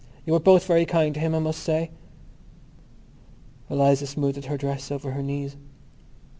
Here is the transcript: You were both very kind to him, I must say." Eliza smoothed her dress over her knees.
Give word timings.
You 0.25 0.33
were 0.33 0.39
both 0.39 0.65
very 0.65 0.87
kind 0.87 1.13
to 1.13 1.19
him, 1.19 1.35
I 1.35 1.37
must 1.37 1.61
say." 1.61 1.91
Eliza 3.69 4.07
smoothed 4.07 4.45
her 4.45 4.57
dress 4.57 4.89
over 4.89 5.11
her 5.11 5.21
knees. 5.21 5.57